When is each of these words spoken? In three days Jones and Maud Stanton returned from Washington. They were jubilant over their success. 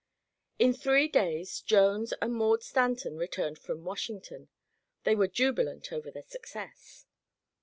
In 0.57 0.73
three 0.73 1.07
days 1.07 1.61
Jones 1.61 2.11
and 2.23 2.33
Maud 2.33 2.63
Stanton 2.63 3.17
returned 3.17 3.59
from 3.59 3.83
Washington. 3.83 4.49
They 5.03 5.13
were 5.13 5.27
jubilant 5.27 5.93
over 5.93 6.09
their 6.09 6.23
success. 6.23 7.05